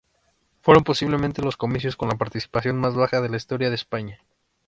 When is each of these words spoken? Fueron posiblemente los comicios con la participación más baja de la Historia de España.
Fueron 0.61 0.83
posiblemente 0.83 1.43
los 1.43 1.57
comicios 1.57 1.95
con 1.95 2.09
la 2.09 2.17
participación 2.17 2.75
más 2.79 2.95
baja 2.95 3.21
de 3.21 3.29
la 3.29 3.37
Historia 3.37 3.69
de 3.69 3.75
España. 3.75 4.19